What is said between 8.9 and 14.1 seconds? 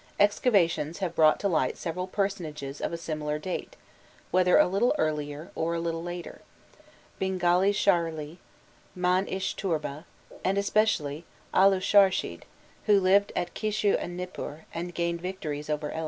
Man ish turba, and especially Alusharshid, who lived at Kishu